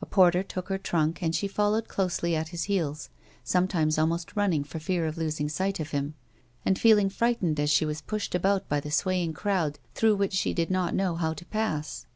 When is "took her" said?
0.44-0.78